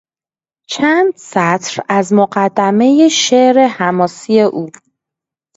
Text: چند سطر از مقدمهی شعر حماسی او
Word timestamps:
چند 0.67 1.13
سطر 1.15 1.83
از 1.89 2.13
مقدمهی 2.13 3.09
شعر 3.09 3.59
حماسی 3.67 4.41
او 4.41 4.69